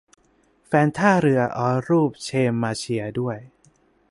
[0.67, 2.29] แฟนท่าเรือเอารูปเช
[2.61, 3.37] มาเชียร์ด้วย!